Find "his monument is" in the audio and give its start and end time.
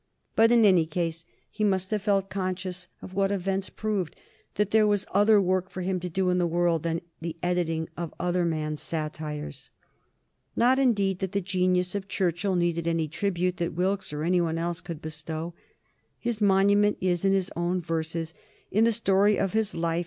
16.17-17.23